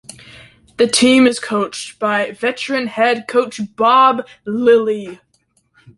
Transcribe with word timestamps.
The 0.77 0.87
team 0.87 1.27
is 1.27 1.39
coached 1.39 1.99
by 1.99 2.31
veteran 2.31 2.87
head 2.87 3.25
coach 3.27 3.61
Bob 3.75 4.25
Lilley. 4.47 5.19